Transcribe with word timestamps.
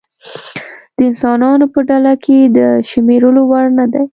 د 0.97 0.97
انسانانو 1.09 1.65
په 1.73 1.79
ډله 1.89 2.13
کې 2.23 2.37
د 2.57 2.59
شمېرلو 2.89 3.41
وړ 3.49 3.65
نه 3.79 3.85
دی. 3.93 4.05